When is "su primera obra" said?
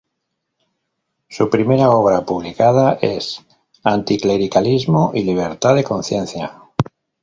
1.29-2.25